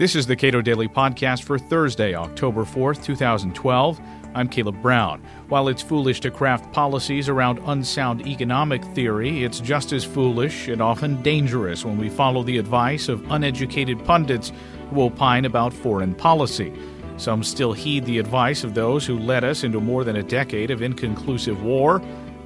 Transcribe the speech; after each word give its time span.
This 0.00 0.16
is 0.16 0.26
the 0.26 0.34
Cato 0.34 0.62
Daily 0.62 0.88
Podcast 0.88 1.42
for 1.42 1.58
Thursday, 1.58 2.14
October 2.14 2.64
4th, 2.64 3.04
2012. 3.04 4.00
I'm 4.34 4.48
Caleb 4.48 4.80
Brown. 4.80 5.22
While 5.50 5.68
it's 5.68 5.82
foolish 5.82 6.20
to 6.20 6.30
craft 6.30 6.72
policies 6.72 7.28
around 7.28 7.58
unsound 7.66 8.26
economic 8.26 8.82
theory, 8.82 9.44
it's 9.44 9.60
just 9.60 9.92
as 9.92 10.02
foolish 10.02 10.68
and 10.68 10.80
often 10.80 11.20
dangerous 11.20 11.84
when 11.84 11.98
we 11.98 12.08
follow 12.08 12.42
the 12.42 12.56
advice 12.56 13.10
of 13.10 13.30
uneducated 13.30 14.02
pundits 14.06 14.52
who 14.88 15.02
opine 15.02 15.44
about 15.44 15.74
foreign 15.74 16.14
policy. 16.14 16.72
Some 17.18 17.44
still 17.44 17.74
heed 17.74 18.06
the 18.06 18.16
advice 18.16 18.64
of 18.64 18.72
those 18.72 19.04
who 19.04 19.18
led 19.18 19.44
us 19.44 19.64
into 19.64 19.82
more 19.82 20.04
than 20.04 20.16
a 20.16 20.22
decade 20.22 20.70
of 20.70 20.80
inconclusive 20.80 21.62
war, 21.62 22.00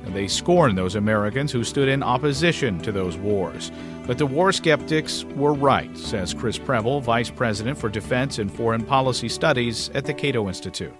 and 0.04 0.12
they 0.12 0.26
scorn 0.26 0.74
those 0.74 0.96
Americans 0.96 1.52
who 1.52 1.62
stood 1.62 1.88
in 1.88 2.02
opposition 2.02 2.80
to 2.80 2.90
those 2.90 3.16
wars. 3.16 3.70
But 4.06 4.18
the 4.18 4.26
war 4.26 4.52
skeptics 4.52 5.24
were 5.24 5.54
right, 5.54 5.96
says 5.96 6.34
Chris 6.34 6.58
Preble, 6.58 7.00
Vice 7.00 7.30
President 7.30 7.78
for 7.78 7.88
Defense 7.88 8.38
and 8.38 8.52
Foreign 8.52 8.84
Policy 8.84 9.30
Studies 9.30 9.88
at 9.94 10.04
the 10.04 10.12
Cato 10.12 10.46
Institute. 10.46 10.92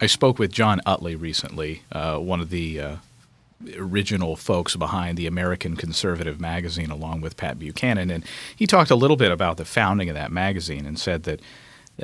I 0.00 0.06
spoke 0.06 0.40
with 0.40 0.50
Jon 0.50 0.80
Utley 0.84 1.14
recently, 1.14 1.82
uh, 1.92 2.18
one 2.18 2.40
of 2.40 2.50
the 2.50 2.80
uh, 2.80 2.96
original 3.76 4.34
folks 4.34 4.74
behind 4.74 5.16
the 5.16 5.28
American 5.28 5.76
Conservative 5.76 6.40
magazine, 6.40 6.90
along 6.90 7.20
with 7.20 7.36
Pat 7.36 7.56
Buchanan. 7.58 8.10
And 8.10 8.24
he 8.56 8.66
talked 8.66 8.90
a 8.90 8.96
little 8.96 9.16
bit 9.16 9.30
about 9.30 9.56
the 9.56 9.64
founding 9.64 10.08
of 10.08 10.16
that 10.16 10.32
magazine 10.32 10.86
and 10.86 10.98
said 10.98 11.22
that 11.24 11.40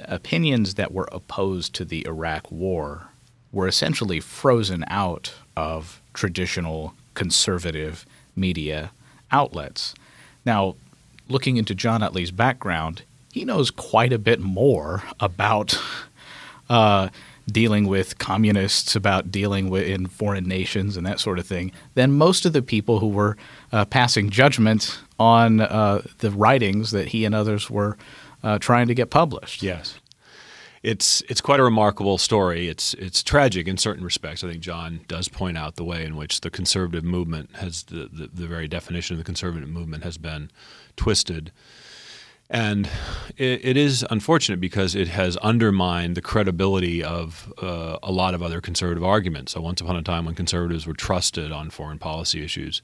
opinions 0.04 0.74
that 0.74 0.92
were 0.92 1.08
opposed 1.10 1.74
to 1.74 1.84
the 1.84 2.06
Iraq 2.06 2.52
War 2.52 3.08
were 3.50 3.66
essentially 3.66 4.20
frozen 4.20 4.84
out 4.86 5.34
of 5.56 6.00
traditional 6.14 6.94
conservative 7.14 8.06
media 8.36 8.92
outlets. 9.32 9.94
Now, 10.46 10.76
looking 11.28 11.56
into 11.56 11.74
Jon 11.74 12.02
Utley's 12.02 12.30
background, 12.30 13.02
he 13.32 13.44
knows 13.44 13.70
quite 13.70 14.12
a 14.12 14.18
bit 14.18 14.40
more 14.40 15.02
about 15.20 15.78
uh, 16.70 17.08
dealing 17.50 17.86
with 17.88 18.18
communists, 18.18 18.96
about 18.96 19.30
dealing 19.30 19.68
with 19.68 19.86
in 19.86 20.06
foreign 20.06 20.44
nations, 20.44 20.96
and 20.96 21.04
that 21.06 21.20
sort 21.20 21.38
of 21.38 21.46
thing 21.46 21.72
than 21.94 22.12
most 22.12 22.46
of 22.46 22.52
the 22.52 22.62
people 22.62 23.00
who 23.00 23.08
were 23.08 23.36
uh, 23.72 23.84
passing 23.84 24.30
judgment 24.30 24.98
on 25.18 25.60
uh, 25.60 26.02
the 26.18 26.30
writings 26.30 26.92
that 26.92 27.08
he 27.08 27.24
and 27.24 27.34
others 27.34 27.68
were 27.68 27.98
uh, 28.42 28.58
trying 28.58 28.86
to 28.86 28.94
get 28.94 29.10
published. 29.10 29.62
Yes 29.62 29.98
it's 30.86 31.20
it's 31.28 31.40
quite 31.40 31.58
a 31.58 31.64
remarkable 31.64 32.16
story. 32.16 32.68
It's 32.68 32.94
it's 32.94 33.20
tragic 33.20 33.66
in 33.66 33.76
certain 33.76 34.04
respects. 34.04 34.44
I 34.44 34.48
think 34.48 34.62
Jon 34.62 35.00
does 35.08 35.26
point 35.26 35.58
out 35.58 35.74
the 35.74 35.82
way 35.82 36.04
in 36.04 36.14
which 36.14 36.42
the 36.42 36.50
conservative 36.50 37.02
movement 37.02 37.56
has 37.56 37.82
the, 37.82 38.08
the, 38.12 38.30
the 38.32 38.46
very 38.46 38.68
definition 38.68 39.14
of 39.14 39.18
the 39.18 39.24
conservative 39.24 39.68
movement 39.68 40.04
has 40.04 40.16
been 40.16 40.48
twisted. 40.94 41.50
And 42.48 42.88
it, 43.36 43.64
it 43.64 43.76
is 43.76 44.06
unfortunate 44.08 44.60
because 44.60 44.94
it 44.94 45.08
has 45.08 45.36
undermined 45.38 46.14
the 46.14 46.22
credibility 46.22 47.02
of 47.02 47.52
uh, 47.60 47.98
a 48.02 48.12
lot 48.12 48.34
of 48.34 48.42
other 48.42 48.60
conservative 48.60 49.02
arguments. 49.02 49.52
So, 49.52 49.60
once 49.60 49.80
upon 49.80 49.96
a 49.96 50.02
time, 50.02 50.24
when 50.24 50.36
conservatives 50.36 50.86
were 50.86 50.94
trusted 50.94 51.50
on 51.50 51.70
foreign 51.70 51.98
policy 51.98 52.44
issues, 52.44 52.82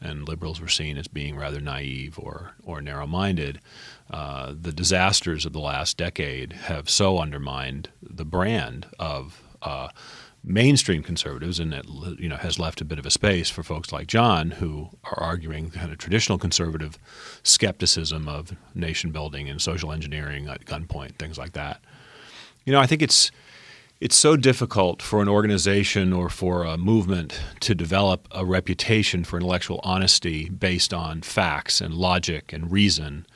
and 0.00 0.26
liberals 0.26 0.60
were 0.60 0.68
seen 0.68 0.96
as 0.96 1.08
being 1.08 1.36
rather 1.36 1.60
naive 1.60 2.18
or, 2.18 2.52
or 2.62 2.80
narrow 2.80 3.06
minded, 3.06 3.60
uh, 4.10 4.54
the 4.58 4.72
disasters 4.72 5.46
of 5.46 5.52
the 5.52 5.60
last 5.60 5.96
decade 5.96 6.52
have 6.52 6.88
so 6.88 7.18
undermined 7.18 7.88
the 8.02 8.24
brand 8.24 8.86
of 8.98 9.42
uh, 9.62 9.88
mainstream 10.44 11.02
conservatives, 11.02 11.58
and 11.58 11.72
it 11.72 11.86
you 12.18 12.28
know 12.28 12.36
has 12.36 12.58
left 12.58 12.80
a 12.80 12.84
bit 12.84 12.98
of 12.98 13.06
a 13.06 13.10
space 13.10 13.48
for 13.48 13.62
folks 13.62 13.92
like 13.92 14.06
Jon 14.06 14.52
who 14.52 14.90
are 15.04 15.18
arguing 15.20 15.70
kind 15.70 15.90
of 15.90 15.98
traditional 15.98 16.38
conservative 16.38 16.98
skepticism 17.42 18.28
of 18.28 18.54
nation 18.74 19.10
building 19.10 19.48
and 19.48 19.60
social 19.60 19.90
engineering 19.90 20.48
at 20.48 20.66
gunpoint, 20.66 21.16
things 21.16 21.38
like 21.38 21.52
that. 21.52 21.80
You 22.64 22.72
know, 22.72 22.80
I 22.80 22.86
think 22.86 23.02
it's 23.02 23.30
it's 24.00 24.16
so 24.16 24.36
difficult 24.36 25.00
for 25.00 25.22
an 25.22 25.28
organization 25.28 26.12
or 26.12 26.28
for 26.28 26.64
a 26.64 26.76
movement 26.76 27.40
to 27.60 27.74
develop 27.74 28.28
a 28.32 28.44
reputation 28.44 29.24
for 29.24 29.36
intellectual 29.36 29.80
honesty 29.82 30.50
based 30.50 30.92
on 30.92 31.22
facts 31.22 31.80
and 31.80 31.94
logic 31.94 32.52
and 32.52 32.70
reason 32.70 33.26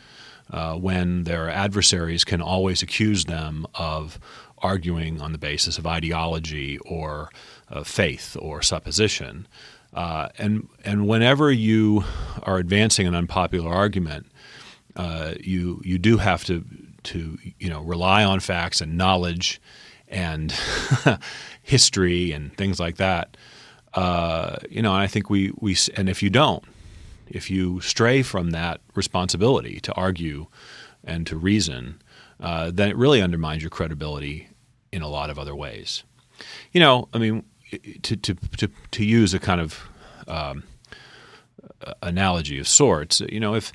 uh, 0.51 0.75
when 0.75 1.25
their 1.25 1.49
adversaries 1.49 2.25
can 2.25 2.41
always 2.41 2.83
accuse 2.83 3.27
them 3.27 3.67
of 3.75 4.19
arguing 4.59 5.21
on 5.21 5.33
the 5.33 5.39
basis 5.39 5.79
of 5.79 5.87
ideology 5.87 6.79
or 6.79 7.31
uh, 7.71 7.85
faith 7.85 8.37
or 8.41 8.63
supposition. 8.63 9.47
Uh, 9.95 10.29
and, 10.39 10.69
and 10.85 11.07
whenever 11.07 11.51
you 11.51 12.05
are 12.43 12.59
advancing 12.59 13.07
an 13.07 13.15
unpopular 13.15 13.71
argument, 13.71 14.27
uh, 14.97 15.35
you, 15.41 15.81
you 15.85 15.99
do 15.99 16.17
have 16.19 16.45
to, 16.45 16.65
to 17.05 17.39
you 17.59 17.69
know, 17.69 17.81
rely 17.83 18.25
on 18.25 18.41
facts 18.41 18.81
and 18.81 18.97
knowledge 18.97 19.61
and 20.09 20.53
history 21.63 22.33
and 22.33 22.57
things 22.57 22.81
like 22.81 22.97
that. 22.97 23.37
Uh, 23.95 24.57
you 24.69 24.83
know, 24.83 24.93
and 24.93 25.03
I 25.03 25.07
think 25.07 25.31
we, 25.31 25.53
we 25.59 25.77
and 25.97 26.09
if 26.09 26.23
you 26.23 26.31
don't, 26.31 26.65
if 27.31 27.51
you 27.51 27.81
stray 27.81 28.23
from 28.23 28.51
that 28.51 28.81
responsibility 28.95 29.81
to 29.81 29.93
argue 29.95 30.47
and 31.05 31.27
to 31.27 31.37
reason, 31.37 32.01
uh, 32.41 32.71
then 32.73 32.89
it 32.89 32.97
really 32.97 33.23
undermines 33.23 33.63
your 33.63 33.71
credibility 33.71 34.49
in 34.93 35.03
a 35.03 35.09
lot 35.09 35.31
of 35.31 35.39
other 35.39 35.55
ways. 35.55 36.05
You 36.73 36.81
know, 36.81 37.09
I 37.13 37.19
mean, 37.19 37.45
to 38.03 38.17
to 38.17 38.35
to, 38.35 38.71
to 38.93 39.05
use 39.05 39.35
a 39.35 39.39
kind 39.39 39.61
of 39.61 39.89
um, 40.27 40.63
analogy 42.03 42.59
of 42.59 42.69
sorts, 42.69 43.21
you 43.21 43.41
know, 43.41 43.55
if 43.55 43.73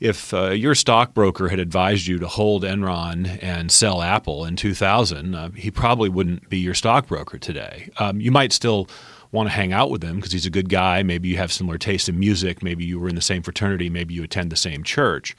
if 0.00 0.34
uh, 0.34 0.50
your 0.50 0.74
stockbroker 0.74 1.48
had 1.48 1.58
advised 1.58 2.06
you 2.06 2.18
to 2.18 2.26
hold 2.26 2.62
Enron 2.62 3.38
and 3.42 3.70
sell 3.70 4.02
Apple 4.02 4.44
in 4.44 4.56
2000, 4.56 5.34
uh, 5.34 5.50
he 5.50 5.70
probably 5.70 6.08
wouldn't 6.08 6.50
be 6.50 6.58
your 6.58 6.74
stockbroker 6.74 7.38
today. 7.38 7.88
Um, 7.98 8.20
you 8.20 8.30
might 8.30 8.52
still 8.52 8.88
want 9.34 9.48
to 9.48 9.54
hang 9.54 9.72
out 9.72 9.90
with 9.90 10.02
him 10.02 10.16
because 10.16 10.32
he's 10.32 10.46
a 10.46 10.50
good 10.50 10.68
guy. 10.68 11.02
Maybe 11.02 11.28
you 11.28 11.36
have 11.36 11.52
similar 11.52 11.76
taste 11.76 12.08
in 12.08 12.18
music. 12.18 12.62
Maybe 12.62 12.84
you 12.84 12.98
were 12.98 13.08
in 13.08 13.16
the 13.16 13.20
same 13.20 13.42
fraternity. 13.42 13.90
Maybe 13.90 14.14
you 14.14 14.22
attend 14.22 14.50
the 14.50 14.56
same 14.56 14.82
church. 14.84 15.36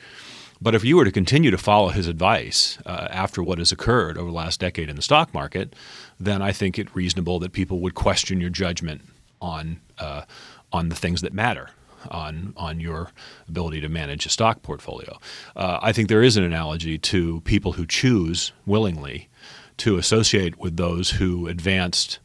But 0.61 0.75
if 0.75 0.83
you 0.83 0.97
were 0.97 1.05
to 1.05 1.11
continue 1.11 1.51
to 1.51 1.57
follow 1.57 1.89
his 1.89 2.07
advice 2.07 2.77
uh, 2.85 3.07
after 3.09 3.41
what 3.41 3.57
has 3.57 3.71
occurred 3.71 4.17
over 4.17 4.29
the 4.29 4.35
last 4.35 4.59
decade 4.59 4.89
in 4.89 4.95
the 4.95 5.01
stock 5.01 5.33
market, 5.33 5.73
then 6.19 6.41
I 6.41 6.51
think 6.51 6.77
it 6.77 6.93
reasonable 6.95 7.39
that 7.39 7.51
people 7.51 7.79
would 7.79 7.95
question 7.95 8.39
your 8.39 8.49
judgment 8.49 9.01
on 9.41 9.79
uh, 9.97 10.23
on 10.71 10.89
the 10.89 10.95
things 10.95 11.21
that 11.21 11.33
matter 11.33 11.69
on 12.11 12.53
on 12.57 12.79
your 12.79 13.11
ability 13.47 13.81
to 13.81 13.89
manage 13.89 14.25
a 14.25 14.29
stock 14.29 14.61
portfolio. 14.61 15.17
Uh, 15.55 15.79
I 15.81 15.91
think 15.91 16.09
there 16.09 16.23
is 16.23 16.37
an 16.37 16.43
analogy 16.43 16.97
to 16.97 17.41
people 17.41 17.73
who 17.73 17.85
choose 17.85 18.51
willingly 18.65 19.29
to 19.77 19.97
associate 19.97 20.57
with 20.57 20.77
those 20.77 21.11
who 21.11 21.47
advanced 21.47 22.19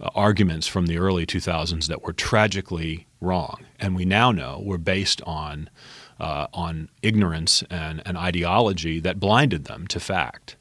arguments 0.00 0.66
from 0.66 0.86
the 0.86 0.98
early 0.98 1.26
2000s 1.26 1.86
that 1.86 2.02
were 2.02 2.12
tragically 2.12 3.06
wrong, 3.20 3.64
and 3.78 3.96
we 3.96 4.04
now 4.04 4.32
know 4.32 4.62
were 4.64 4.78
based 4.78 5.22
on 5.22 5.70
uh, 6.18 6.46
on 6.52 6.88
ignorance 7.02 7.62
and 7.70 8.02
an 8.06 8.16
ideology 8.16 9.00
that 9.00 9.20
blinded 9.20 9.64
them 9.64 9.86
to 9.86 10.00
fact. 10.00 10.56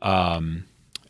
Um, 0.00 0.64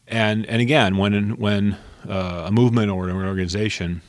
and 0.07 0.47
and 0.47 0.61
again, 0.61 0.97
when 0.97 1.37
when 1.39 1.77
uh, 2.09 2.45
a 2.47 2.53
movement 2.53 2.91
or 2.91 3.09
an 3.09 3.17
organization 3.17 4.03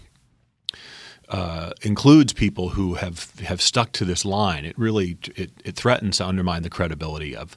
uh, 1.30 1.72
includes 1.82 2.34
people 2.34 2.70
who 2.70 2.96
have 2.96 3.40
have 3.40 3.62
stuck 3.62 3.92
to 3.94 4.06
this 4.06 4.26
line, 4.26 4.66
it 4.66 4.78
really 4.78 5.18
it, 5.36 5.52
it 5.64 5.76
threatens 5.76 6.18
to 6.18 6.28
undermine 6.28 6.64
the 6.64 6.70
credibility 6.70 7.36
of 7.36 7.56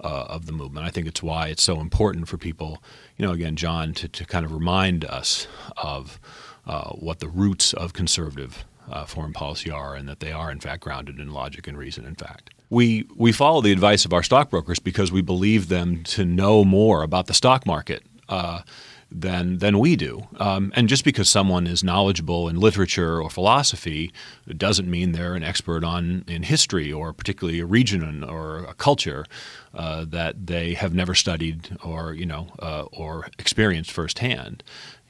uh, 0.00 0.26
of 0.28 0.46
the 0.46 0.52
movement. 0.52 0.86
I 0.86 0.90
think 0.90 1.06
it's 1.06 1.22
why 1.22 1.48
it's 1.48 1.62
so 1.62 1.80
important 1.80 2.28
for 2.28 2.36
people, 2.36 2.82
you 3.16 3.26
know, 3.26 3.32
again, 3.32 3.56
Jon, 3.56 3.94
to, 3.94 4.08
to 4.08 4.24
kind 4.24 4.44
of 4.44 4.52
remind 4.52 5.04
us 5.04 5.46
of 5.76 6.20
uh, 6.66 6.90
what 6.90 7.20
the 7.20 7.28
roots 7.28 7.72
of 7.72 7.92
conservative 7.92 8.64
uh, 8.90 9.04
foreign 9.04 9.32
policy 9.32 9.70
are, 9.70 9.94
and 9.94 10.08
that 10.08 10.20
they 10.20 10.32
are 10.32 10.50
in 10.50 10.60
fact 10.60 10.82
grounded 10.82 11.18
in 11.18 11.32
logic 11.32 11.66
and 11.66 11.76
reason. 11.76 12.04
In 12.04 12.14
fact, 12.14 12.50
we 12.70 13.06
we 13.16 13.32
follow 13.32 13.60
the 13.60 13.72
advice 13.72 14.04
of 14.04 14.12
our 14.12 14.22
stockbrokers 14.22 14.78
because 14.78 15.10
we 15.10 15.22
believe 15.22 15.68
them 15.68 16.02
to 16.04 16.24
know 16.24 16.64
more 16.64 17.02
about 17.02 17.26
the 17.26 17.34
stock 17.34 17.66
market. 17.66 18.02
Than 19.08 19.58
than 19.58 19.78
we 19.78 19.94
do. 19.94 20.26
Um, 20.38 20.72
and 20.74 20.88
just 20.88 21.04
because 21.04 21.28
someone 21.28 21.68
is 21.68 21.84
knowledgeable 21.84 22.48
in 22.48 22.56
literature 22.56 23.22
or 23.22 23.30
philosophy 23.30 24.12
doesn't 24.56 24.90
mean 24.90 25.12
they're 25.12 25.36
an 25.36 25.44
expert 25.44 25.84
on 25.84 26.24
in 26.26 26.42
history 26.42 26.92
or 26.92 27.12
particularly 27.12 27.60
a 27.60 27.66
region 27.66 28.24
or 28.24 28.64
a 28.64 28.74
culture 28.74 29.24
uh, 29.72 30.04
that 30.08 30.48
they 30.48 30.74
have 30.74 30.92
never 30.92 31.14
studied 31.14 31.76
or 31.84 32.14
you 32.14 32.26
know 32.26 32.48
uh, 32.58 32.82
or 32.92 33.28
experienced 33.38 33.92
firsthand 33.92 34.64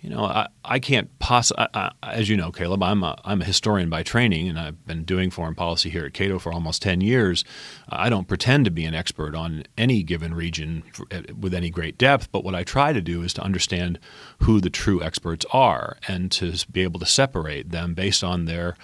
you 0.06 0.14
know, 0.14 0.24
I, 0.24 0.46
I 0.64 0.78
can't 0.78 1.10
possibly, 1.18 1.66
as 2.04 2.28
you 2.28 2.36
know, 2.36 2.52
Caleb, 2.52 2.80
I'm 2.80 3.02
a, 3.02 3.18
I'm 3.24 3.42
a 3.42 3.44
historian 3.44 3.90
by 3.90 4.04
training, 4.04 4.48
and 4.48 4.56
I've 4.56 4.86
been 4.86 5.02
doing 5.02 5.32
foreign 5.32 5.56
policy 5.56 5.90
here 5.90 6.06
at 6.06 6.14
Cato 6.14 6.38
for 6.38 6.52
almost 6.52 6.80
10 6.82 7.00
years. 7.00 7.44
I 7.88 8.08
don't 8.08 8.28
pretend 8.28 8.66
to 8.66 8.70
be 8.70 8.84
an 8.84 8.94
expert 8.94 9.34
on 9.34 9.64
any 9.76 10.04
given 10.04 10.32
region 10.32 10.84
for, 10.92 11.08
eh, 11.10 11.22
with 11.36 11.52
any 11.52 11.70
great 11.70 11.98
depth, 11.98 12.30
but 12.30 12.44
what 12.44 12.54
I 12.54 12.62
try 12.62 12.92
to 12.92 13.00
do 13.00 13.22
is 13.22 13.34
to 13.34 13.42
understand 13.42 13.98
who 14.42 14.60
the 14.60 14.70
true 14.70 15.02
experts 15.02 15.44
are 15.52 15.96
and 16.06 16.30
to 16.32 16.54
be 16.70 16.82
able 16.82 17.00
to 17.00 17.06
separate 17.06 17.72
them 17.72 17.92
based 17.94 18.22
on 18.22 18.44
their 18.44 18.76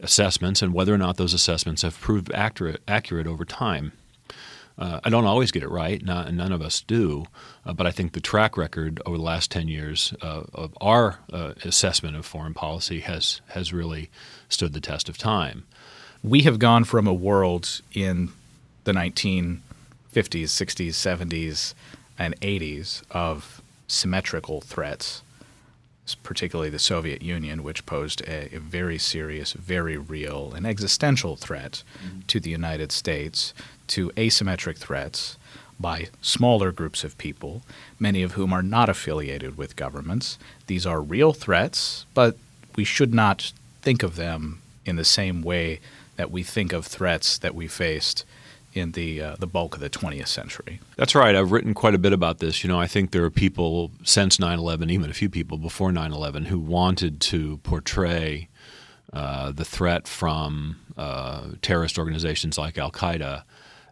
assessments 0.00 0.60
and 0.60 0.74
whether 0.74 0.92
or 0.92 0.98
not 0.98 1.16
those 1.16 1.32
assessments 1.32 1.80
have 1.80 1.98
proved 1.98 2.30
accurate, 2.34 2.82
accurate 2.86 3.26
over 3.26 3.46
time. 3.46 3.92
Uh, 4.78 5.00
I 5.02 5.08
don't 5.08 5.24
always 5.24 5.50
get 5.50 5.62
it 5.62 5.70
right, 5.70 6.02
not, 6.04 6.32
none 6.34 6.52
of 6.52 6.60
us 6.60 6.82
do, 6.82 7.26
uh, 7.64 7.72
but 7.72 7.86
I 7.86 7.90
think 7.90 8.12
the 8.12 8.20
track 8.20 8.56
record 8.58 9.00
over 9.06 9.16
the 9.16 9.22
last 9.22 9.50
10 9.50 9.68
years 9.68 10.12
uh, 10.20 10.42
of 10.52 10.76
our 10.80 11.20
uh, 11.32 11.54
assessment 11.64 12.14
of 12.16 12.26
foreign 12.26 12.52
policy 12.52 13.00
has, 13.00 13.40
has 13.48 13.72
really 13.72 14.10
stood 14.50 14.74
the 14.74 14.80
test 14.80 15.08
of 15.08 15.16
time. 15.16 15.64
We 16.22 16.42
have 16.42 16.58
gone 16.58 16.84
from 16.84 17.06
a 17.06 17.14
world 17.14 17.80
in 17.94 18.30
the 18.84 18.92
1950s, 18.92 19.60
60s, 20.12 20.88
70s, 20.90 21.74
and 22.18 22.38
80s 22.40 23.02
of 23.10 23.62
symmetrical 23.88 24.60
threats, 24.60 25.22
particularly 26.14 26.70
the 26.70 26.78
Soviet 26.78 27.22
Union, 27.22 27.62
which 27.62 27.86
posed 27.86 28.22
a, 28.22 28.54
a 28.54 28.60
very 28.60 28.98
serious, 28.98 29.52
very 29.52 29.96
real, 29.96 30.52
and 30.54 30.66
existential 30.66 31.36
threat 31.36 31.82
mm-hmm. 32.04 32.20
to 32.26 32.40
the 32.40 32.50
United 32.50 32.92
States, 32.92 33.52
to 33.88 34.10
asymmetric 34.10 34.78
threats 34.78 35.36
by 35.78 36.08
smaller 36.22 36.72
groups 36.72 37.04
of 37.04 37.18
people, 37.18 37.62
many 37.98 38.22
of 38.22 38.32
whom 38.32 38.52
are 38.52 38.62
not 38.62 38.88
affiliated 38.88 39.58
with 39.58 39.76
governments. 39.76 40.38
These 40.66 40.86
are 40.86 41.00
real 41.00 41.32
threats, 41.32 42.06
but 42.14 42.36
we 42.76 42.84
should 42.84 43.12
not 43.12 43.52
think 43.82 44.02
of 44.02 44.16
them 44.16 44.62
in 44.84 44.96
the 44.96 45.04
same 45.04 45.42
way 45.42 45.80
that 46.16 46.30
we 46.30 46.42
think 46.42 46.72
of 46.72 46.86
threats 46.86 47.36
that 47.38 47.54
we 47.54 47.68
faced 47.68 48.24
in 48.76 48.92
the 48.92 49.20
uh, 49.20 49.36
the 49.38 49.46
bulk 49.46 49.74
of 49.74 49.80
the 49.80 49.90
20th 49.90 50.28
century. 50.28 50.80
That's 50.96 51.14
right. 51.14 51.34
I've 51.34 51.52
written 51.52 51.74
quite 51.74 51.94
a 51.94 51.98
bit 51.98 52.12
about 52.12 52.38
this. 52.38 52.62
You 52.62 52.68
know, 52.68 52.80
I 52.80 52.86
think 52.86 53.10
there 53.10 53.24
are 53.24 53.30
people 53.30 53.90
since 54.04 54.38
9/11, 54.38 54.90
even 54.90 55.10
a 55.10 55.14
few 55.14 55.30
people 55.30 55.58
before 55.58 55.90
9/11, 55.90 56.46
who 56.46 56.58
wanted 56.58 57.20
to 57.22 57.58
portray 57.58 58.48
uh, 59.12 59.52
the 59.52 59.64
threat 59.64 60.06
from 60.06 60.76
uh, 60.96 61.52
terrorist 61.62 61.98
organizations 61.98 62.58
like 62.58 62.76
Al 62.78 62.90
Qaeda 62.90 63.44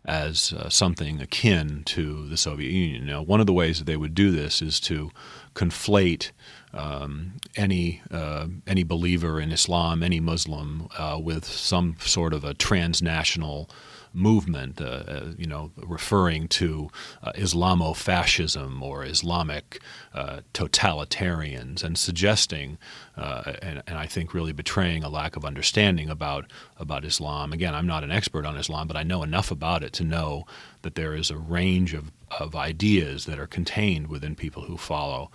as 0.05 0.53
uh, 0.53 0.69
something 0.69 1.21
akin 1.21 1.83
to 1.85 2.29
the 2.29 2.37
Soviet 2.37 2.71
Union. 2.71 3.07
Now, 3.07 3.23
one 3.23 3.41
of 3.41 3.47
the 3.47 3.55
ways 3.55 3.79
that 3.79 3.87
they 3.87 3.97
would 3.97 4.15
do 4.15 4.31
this 4.31 4.61
is 4.61 4.79
to 4.81 5.11
conflate 5.55 6.31
um, 6.75 7.35
any 7.57 8.03
uh, 8.11 8.49
any 8.67 8.83
believer 8.83 9.41
in 9.41 9.51
Islam, 9.51 10.03
any 10.03 10.21
Muslim, 10.21 10.89
uh, 10.99 11.19
with 11.21 11.45
some 11.45 11.97
sort 12.01 12.35
of 12.35 12.45
a 12.45 12.53
transnational 12.53 13.71
movement, 14.15 14.81
uh, 14.81 14.85
uh, 14.85 15.33
you 15.37 15.47
know, 15.47 15.73
referring 15.77 16.47
to 16.49 16.89
uh, 17.23 17.33
Islamofascism 17.33 18.81
or 18.81 19.05
Islamic 19.05 19.83
uh, 20.15 20.41
totalitarians, 20.55 21.83
and 21.83 21.99
suggesting, 21.99 22.79
uh, 23.17 23.55
and, 23.61 23.83
and, 23.87 23.99
I 23.99 24.07
think 24.07 24.33
really 24.33 24.53
betraying 24.53 25.03
a 25.03 25.09
lack 25.09 25.37
of 25.37 25.45
understanding 25.45 26.09
about 26.09 26.51
about 26.79 27.05
Islam. 27.05 27.53
Again, 27.53 27.75
I'm 27.75 27.87
not 27.87 28.05
an 28.05 28.13
expert 28.13 28.47
on 28.47 28.57
Islam, 28.57 28.87
but 28.87 28.97
I 28.97 29.03
know 29.03 29.23
enough 29.23 29.51
about 29.51 29.83
it 29.83 29.93
to 29.95 30.05
know 30.05 30.47
that 30.83 30.95
there 30.95 31.15
is 31.15 31.31
a 31.31 31.37
range 31.37 31.95
of, 31.95 32.13
of 32.39 32.55
ideas 32.55 33.27
that 33.27 33.39
are 33.39 33.47
contained 33.47 34.07
within 34.07 34.35
people 34.35 34.63
who 34.63 34.77
follow 34.77 35.31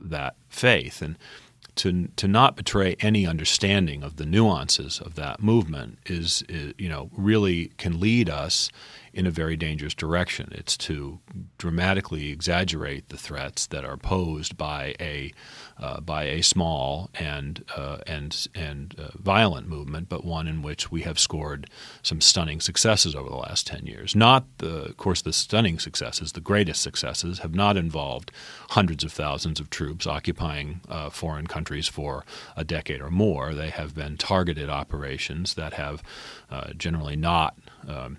that 0.00 0.36
faith, 0.48 1.02
and 1.02 1.16
to 1.76 2.08
to 2.16 2.26
not 2.26 2.56
betray 2.56 2.96
any 3.00 3.26
understanding 3.26 4.02
of 4.02 4.16
the 4.16 4.26
nuances 4.26 5.00
of 5.00 5.14
that 5.14 5.42
movement 5.42 5.98
is, 6.06 6.42
is, 6.48 6.74
you 6.78 6.88
know 6.88 7.10
really 7.16 7.66
can 7.78 8.00
lead 8.00 8.28
us 8.28 8.70
in 9.16 9.26
a 9.26 9.30
very 9.30 9.56
dangerous 9.56 9.94
direction. 9.94 10.52
It's 10.52 10.76
to 10.76 11.18
dramatically 11.56 12.30
exaggerate 12.30 13.08
the 13.08 13.16
threats 13.16 13.66
that 13.68 13.82
are 13.82 13.96
posed 13.96 14.58
by 14.58 14.94
a 15.00 15.32
uh, 15.78 16.00
by 16.00 16.24
a 16.24 16.42
small 16.42 17.10
and 17.14 17.64
uh, 17.74 17.98
and 18.06 18.46
and 18.54 18.94
uh, 18.98 19.08
violent 19.14 19.68
movement, 19.68 20.10
but 20.10 20.22
one 20.22 20.46
in 20.46 20.60
which 20.60 20.90
we 20.90 21.00
have 21.02 21.18
scored 21.18 21.68
some 22.02 22.20
stunning 22.20 22.60
successes 22.60 23.14
over 23.14 23.30
the 23.30 23.36
last 23.36 23.66
ten 23.66 23.86
years. 23.86 24.14
Not, 24.14 24.44
the, 24.58 24.84
of 24.84 24.96
course, 24.98 25.22
the 25.22 25.32
stunning 25.32 25.78
successes, 25.78 26.32
the 26.32 26.40
greatest 26.40 26.82
successes, 26.82 27.38
have 27.38 27.54
not 27.54 27.78
involved 27.78 28.30
hundreds 28.70 29.02
of 29.02 29.12
thousands 29.12 29.60
of 29.60 29.70
troops 29.70 30.06
occupying 30.06 30.82
uh, 30.90 31.08
foreign 31.08 31.46
countries 31.46 31.88
for 31.88 32.24
a 32.54 32.64
decade 32.64 33.00
or 33.00 33.10
more. 33.10 33.54
They 33.54 33.70
have 33.70 33.94
been 33.94 34.18
targeted 34.18 34.68
operations 34.68 35.54
that 35.54 35.72
have 35.72 36.02
uh, 36.50 36.74
generally 36.74 37.16
not. 37.16 37.56
Um, 37.88 38.18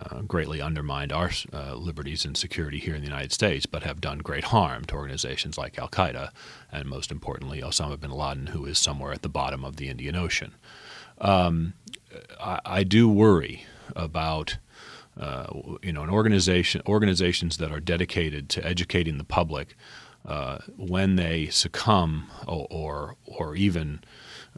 uh, 0.00 0.22
greatly 0.22 0.60
undermined 0.60 1.12
our 1.12 1.30
uh, 1.52 1.74
liberties 1.74 2.24
and 2.24 2.36
security 2.36 2.78
here 2.78 2.94
in 2.94 3.00
the 3.00 3.08
United 3.08 3.32
States, 3.32 3.66
but 3.66 3.82
have 3.82 4.00
done 4.00 4.18
great 4.18 4.44
harm 4.44 4.84
to 4.84 4.94
organizations 4.94 5.58
like 5.58 5.76
Al 5.76 5.88
Qaeda 5.88 6.30
and, 6.70 6.88
most 6.88 7.10
importantly, 7.10 7.60
Osama 7.60 7.98
bin 7.98 8.12
Laden, 8.12 8.48
who 8.48 8.64
is 8.64 8.78
somewhere 8.78 9.12
at 9.12 9.22
the 9.22 9.28
bottom 9.28 9.64
of 9.64 9.74
the 9.76 9.88
Indian 9.88 10.14
Ocean. 10.14 10.54
Um, 11.20 11.74
I, 12.40 12.60
I, 12.64 12.84
do 12.84 13.08
worry 13.08 13.64
about. 13.96 14.58
Uh, 15.20 15.78
you 15.82 15.92
know, 15.92 16.04
an 16.04 16.10
organization 16.10 16.80
organizations 16.86 17.56
that 17.56 17.72
are 17.72 17.80
dedicated 17.80 18.48
to 18.48 18.64
educating 18.64 19.18
the 19.18 19.24
public 19.24 19.74
uh, 20.24 20.58
when 20.76 21.16
they 21.16 21.48
succumb 21.48 22.28
or 22.46 22.68
or, 22.70 23.16
or 23.26 23.56
even 23.56 24.00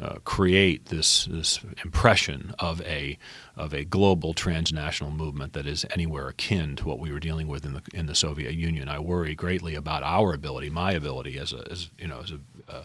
uh, 0.01 0.17
create 0.25 0.87
this 0.87 1.27
this 1.27 1.61
impression 1.85 2.55
of 2.59 2.81
a 2.83 3.19
of 3.57 3.75
a 3.75 3.85
global 3.85 4.33
transnational 4.33 5.13
movement 5.13 5.53
that 5.53 5.67
is 5.67 5.85
anywhere 5.91 6.29
akin 6.29 6.75
to 6.77 6.87
what 6.87 6.99
we 6.99 7.13
were 7.13 7.21
dealing 7.21 7.49
with 7.49 7.65
in 7.65 7.75
the 7.75 7.83
in 7.93 8.07
the 8.07 8.15
Soviet 8.15 8.55
Union. 8.55 8.89
I 8.89 8.99
worry 8.99 9.35
greatly 9.35 9.75
about 9.75 10.03
our 10.03 10.33
ability, 10.33 10.71
my 10.71 10.93
ability 10.93 11.39
as 11.39 11.53
a 11.53 11.71
as 11.71 11.91
you 11.99 12.09
know 12.09 12.21
as 12.23 12.33
a 12.33 12.41
uh, 12.75 12.85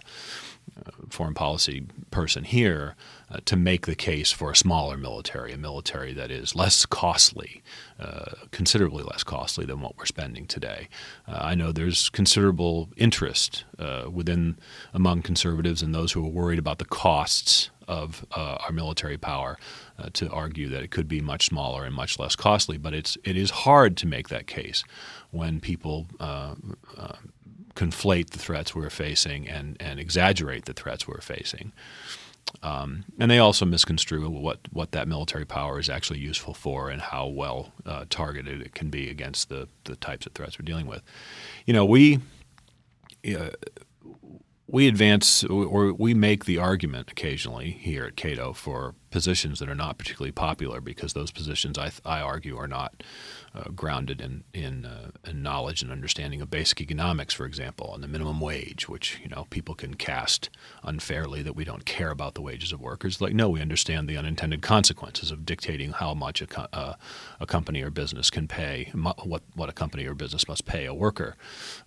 foreign 1.15 1.33
policy 1.33 1.85
person 2.11 2.43
here 2.43 2.95
uh, 3.31 3.39
to 3.45 3.55
make 3.55 3.85
the 3.85 3.95
case 3.95 4.31
for 4.31 4.51
a 4.51 4.55
smaller 4.55 4.97
military, 4.97 5.51
a 5.53 5.57
military 5.57 6.13
that 6.13 6.29
is 6.29 6.55
less 6.55 6.85
costly, 6.85 7.63
uh, 7.99 8.31
considerably 8.51 9.03
less 9.03 9.23
costly 9.23 9.65
than 9.65 9.81
what 9.81 9.97
we're 9.97 10.05
spending 10.05 10.45
today. 10.45 10.87
Uh, 11.27 11.39
I 11.41 11.55
know 11.55 11.71
there's 11.71 12.09
considerable 12.09 12.89
interest 12.97 13.63
uh, 13.79 14.09
within 14.11 14.57
among 14.93 15.21
conservatives 15.23 15.81
and 15.81 15.95
those 15.95 16.11
who 16.11 16.23
are 16.23 16.29
worried 16.29 16.59
about 16.59 16.77
the 16.77 16.85
costs 16.85 17.71
of 17.87 18.25
uh, 18.35 18.57
our 18.65 18.71
military 18.71 19.17
power 19.17 19.57
uh, 19.97 20.09
to 20.13 20.29
argue 20.31 20.69
that 20.69 20.83
it 20.83 20.91
could 20.91 21.07
be 21.07 21.21
much 21.21 21.45
smaller 21.47 21.85
and 21.85 21.95
much 21.95 22.19
less 22.19 22.35
costly. 22.35 22.77
But 22.77 22.93
it's 22.93 23.17
it 23.23 23.37
is 23.37 23.51
hard 23.51 23.95
to 23.97 24.07
make 24.07 24.29
that 24.29 24.47
case 24.47 24.83
when 25.31 25.59
people 25.59 26.07
conflate 27.75 28.31
the 28.31 28.39
threats 28.39 28.73
we're 28.73 28.89
facing 28.89 29.47
and, 29.47 29.77
and 29.79 29.99
exaggerate 29.99 30.65
the 30.65 30.73
threats 30.73 31.07
we're 31.07 31.21
facing. 31.21 31.71
Um, 32.63 33.05
and 33.19 33.29
they 33.29 33.39
also 33.39 33.65
misconstrue 33.65 34.29
what, 34.29 34.59
what 34.71 34.91
that 34.91 35.07
military 35.07 35.45
power 35.45 35.79
is 35.79 35.89
actually 35.89 36.19
useful 36.19 36.53
for 36.53 36.89
and 36.89 37.01
how 37.01 37.27
well 37.27 37.73
uh, 37.85 38.05
targeted 38.09 38.61
it 38.61 38.73
can 38.73 38.89
be 38.89 39.09
against 39.09 39.49
the, 39.49 39.67
the 39.83 39.95
types 39.95 40.25
of 40.25 40.33
threats 40.33 40.57
we're 40.57 40.65
dealing 40.65 40.87
with. 40.87 41.01
You 41.65 41.73
know, 41.73 41.85
we 41.85 42.19
uh, 43.35 43.49
we 44.67 44.87
advance 44.87 45.43
or 45.43 45.93
we 45.93 46.13
make 46.13 46.45
the 46.45 46.57
argument 46.57 47.11
occasionally 47.11 47.71
here 47.71 48.05
at 48.05 48.15
Cato 48.15 48.53
for 48.53 48.95
positions 49.11 49.59
that 49.59 49.69
are 49.69 49.75
not 49.75 49.97
particularly 49.97 50.31
popular 50.31 50.81
because 50.81 51.13
those 51.13 51.31
positions 51.31 51.77
I, 51.77 51.91
I 52.03 52.21
argue 52.21 52.57
are 52.57 52.67
not 52.67 53.03
uh, 53.55 53.69
grounded 53.69 54.19
in 54.21 54.43
in, 54.53 54.85
uh, 54.85 55.11
in, 55.25 55.41
knowledge 55.41 55.81
and 55.81 55.91
understanding 55.91 56.41
of 56.41 56.49
basic 56.49 56.81
economics, 56.81 57.33
for 57.33 57.45
example, 57.45 57.93
and 57.93 58.03
the 58.03 58.07
minimum 58.07 58.41
wage, 58.41 58.89
which 58.89 59.19
you 59.23 59.29
know 59.29 59.47
people 59.49 59.75
can 59.75 59.93
cast 59.93 60.49
unfairly 60.83 61.41
that 61.41 61.55
we 61.55 61.63
don't 61.63 61.85
care 61.85 62.11
about 62.11 62.33
the 62.33 62.41
wages 62.41 62.73
of 62.73 62.81
workers. 62.81 63.21
Like, 63.21 63.33
no, 63.33 63.49
we 63.49 63.61
understand 63.61 64.09
the 64.09 64.17
unintended 64.17 64.61
consequences 64.61 65.31
of 65.31 65.45
dictating 65.45 65.91
how 65.91 66.13
much 66.13 66.41
a, 66.41 66.47
co- 66.47 66.67
uh, 66.73 66.95
a 67.39 67.45
company 67.45 67.81
or 67.81 67.89
business 67.89 68.29
can 68.29 68.47
pay, 68.47 68.91
what 68.93 69.43
what 69.53 69.69
a 69.69 69.73
company 69.73 70.05
or 70.05 70.13
business 70.13 70.47
must 70.47 70.65
pay 70.65 70.85
a 70.85 70.93
worker. 70.93 71.35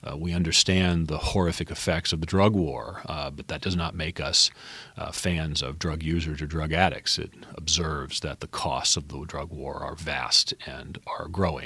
Uh, 0.03 0.17
we 0.17 0.33
understand 0.33 1.09
the 1.09 1.19
horrific 1.19 1.71
effects 1.71 2.13
of 2.13 2.21
the 2.21 2.27
drug 2.27 2.55
war, 2.55 3.03
uh, 3.07 3.31
but 3.31 3.49
that 3.49 3.61
does 3.61 3.77
not 3.77 3.95
make 3.95 4.21
us 4.21 4.51
uh, 4.97 5.13
fans 5.13 5.63
of 5.63 5.79
drug 5.79 6.03
users 6.03 6.41
or 6.41 6.47
drug 6.47 6.73
addicts. 6.73 7.19
It 7.19 7.33
observes 7.55 8.21
that 8.21 8.41
the 8.41 8.47
costs 8.47 8.97
of 8.97 9.09
the 9.09 9.25
drug 9.27 9.51
war 9.51 9.77
are 9.77 9.95
vast 9.95 10.55
and 10.67 10.99
are 11.07 11.29
growing. 11.29 11.58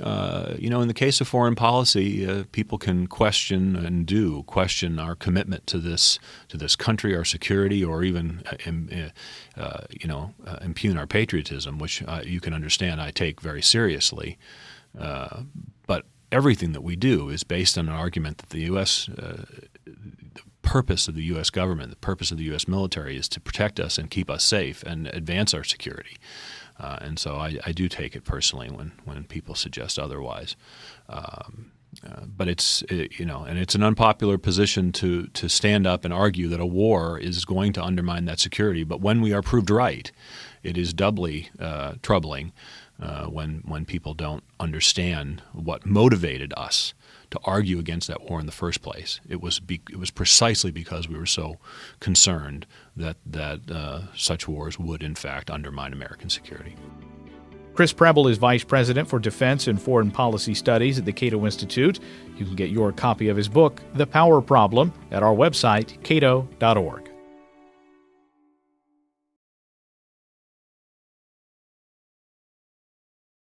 Uh, 0.00 0.54
you 0.58 0.68
know, 0.68 0.80
in 0.80 0.88
the 0.88 0.94
case 0.94 1.20
of 1.20 1.28
foreign 1.28 1.54
policy, 1.54 2.26
uh, 2.26 2.42
people 2.50 2.78
can 2.78 3.06
question 3.06 3.76
and 3.76 4.06
do 4.06 4.42
question 4.42 4.98
our 4.98 5.14
commitment 5.14 5.64
to 5.68 5.78
this 5.78 6.18
to 6.48 6.56
this 6.56 6.74
country, 6.74 7.16
our 7.16 7.24
security, 7.24 7.84
or 7.84 8.02
even 8.02 8.42
uh, 8.46 9.60
uh 9.60 9.84
you 9.90 10.08
know 10.08 10.34
uh, 10.46 10.56
impugn 10.62 10.98
our 10.98 11.06
patriotism, 11.06 11.78
which 11.78 12.02
uh, 12.08 12.22
you 12.24 12.40
can 12.40 12.52
understand 12.52 13.00
I 13.00 13.12
take 13.12 13.40
very 13.40 13.62
seriously. 13.62 14.36
but 15.86 16.04
everything 16.32 16.72
that 16.72 16.82
we 16.82 16.96
do 16.96 17.28
is 17.28 17.44
based 17.44 17.78
on 17.78 17.88
an 17.88 17.94
argument 17.94 18.38
that 18.38 18.50
the 18.50 18.62
U.S 18.62 19.08
purpose 20.64 21.06
of 21.06 21.14
the 21.14 21.22
U.S. 21.24 21.50
government, 21.50 21.90
the 21.90 21.96
purpose 21.96 22.32
of 22.32 22.38
the 22.38 22.44
U.S. 22.44 22.66
military 22.66 23.16
is 23.16 23.28
to 23.28 23.40
protect 23.40 23.78
us 23.78 23.98
and 23.98 24.10
keep 24.10 24.28
us 24.30 24.42
safe 24.42 24.82
and 24.82 25.06
advance 25.08 25.54
our 25.54 25.62
security. 25.62 26.16
Uh, 26.78 26.98
and 27.00 27.18
so 27.18 27.36
I, 27.36 27.58
I, 27.64 27.72
do 27.72 27.88
take 27.88 28.16
it 28.16 28.24
personally 28.24 28.68
when, 28.68 28.92
when 29.04 29.24
people 29.24 29.54
suggest 29.54 29.98
otherwise. 29.98 30.56
Um, 31.08 31.70
Uh, 32.02 32.24
but 32.26 32.48
it's 32.48 32.82
it, 32.88 33.18
you 33.18 33.24
know, 33.24 33.44
and 33.44 33.58
it's 33.58 33.74
an 33.74 33.82
unpopular 33.82 34.38
position 34.38 34.92
to 34.92 35.26
to 35.28 35.48
stand 35.48 35.86
up 35.86 36.04
and 36.04 36.12
argue 36.12 36.48
that 36.48 36.60
a 36.60 36.66
war 36.66 37.18
is 37.18 37.44
going 37.44 37.72
to 37.74 37.82
undermine 37.82 38.24
that 38.24 38.40
security. 38.40 38.84
But 38.84 39.00
when 39.00 39.20
we 39.20 39.32
are 39.32 39.42
proved 39.42 39.70
right, 39.70 40.10
it 40.62 40.76
is 40.76 40.92
doubly 40.92 41.50
uh, 41.58 41.94
troubling 42.02 42.52
uh, 43.00 43.26
when 43.26 43.62
when 43.66 43.84
people 43.84 44.14
don't 44.14 44.42
understand 44.58 45.42
what 45.52 45.86
motivated 45.86 46.52
us 46.56 46.94
to 47.34 47.40
argue 47.44 47.80
against 47.80 48.06
that 48.06 48.22
war 48.22 48.38
in 48.38 48.46
the 48.46 48.52
first 48.52 48.80
place. 48.80 49.20
It 49.28 49.42
was 49.42 49.58
be, 49.58 49.80
it 49.90 49.98
was 49.98 50.12
precisely 50.12 50.70
because 50.70 51.08
we 51.08 51.18
were 51.18 51.26
so 51.26 51.56
concerned 51.98 52.64
that 52.96 53.16
that 53.26 53.68
uh, 53.70 54.02
such 54.16 54.46
wars 54.46 54.78
would 54.78 55.02
in 55.02 55.16
fact 55.16 55.50
undermine 55.50 55.92
American 55.92 56.30
security. 56.30 56.76
Chris 57.74 57.92
Preble 57.92 58.28
is 58.28 58.38
Vice 58.38 58.62
President 58.62 59.08
for 59.08 59.18
Defense 59.18 59.66
and 59.66 59.82
Foreign 59.82 60.12
Policy 60.12 60.54
Studies 60.54 60.96
at 60.96 61.04
the 61.04 61.12
Cato 61.12 61.44
Institute. 61.44 61.98
You 62.36 62.44
can 62.44 62.54
get 62.54 62.70
your 62.70 62.92
copy 62.92 63.28
of 63.28 63.36
his 63.36 63.48
book, 63.48 63.82
The 63.94 64.06
Power 64.06 64.40
Problem, 64.40 64.92
at 65.10 65.24
our 65.24 65.34
website, 65.34 66.00
cato.org. 66.04 67.13